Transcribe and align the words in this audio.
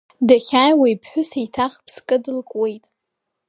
Дахьааиуа 0.27 0.87
иԥҳәыс 0.93 1.31
еиҭах 1.39 1.73
ԥскы 1.85 2.15
дылкуеит. 2.23 2.85